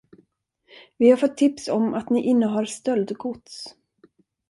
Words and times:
Vi 0.97 1.09
har 1.09 1.17
fått 1.17 1.37
tips 1.37 1.67
om 1.67 1.93
att 1.93 2.09
ni 2.09 2.23
innehar 2.25 2.65
stöldgods. 2.65 3.75